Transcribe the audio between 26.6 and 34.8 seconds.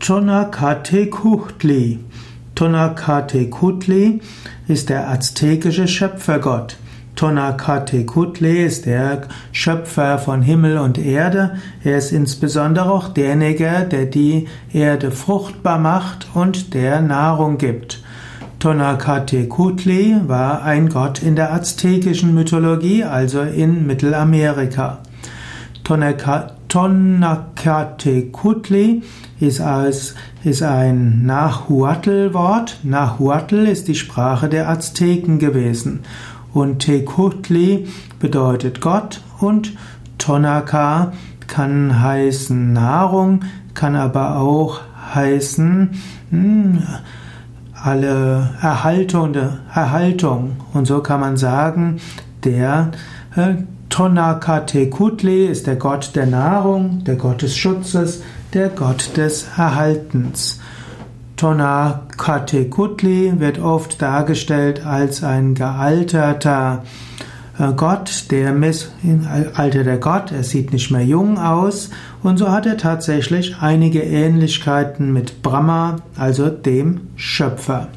Tonakatekutli ist, ist ein Nahuatl-Wort. Nahuatl ist die Sprache der